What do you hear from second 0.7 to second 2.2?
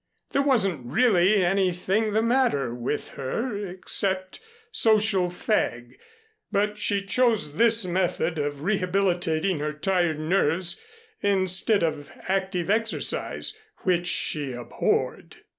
really anything